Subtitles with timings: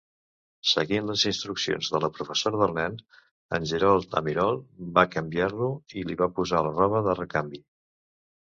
[0.69, 2.95] Seguint les instruccions de la professora del nen,
[3.59, 4.65] en Gerald Amirault
[4.97, 7.63] va canviar-lo i li va posar la roba de recanvi.